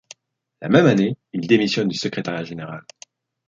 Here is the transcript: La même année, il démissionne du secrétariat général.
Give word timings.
La 0.63 0.69
même 0.69 0.87
année, 0.87 1.15
il 1.31 1.45
démissionne 1.45 1.87
du 1.87 1.95
secrétariat 1.95 2.43
général. 2.43 2.81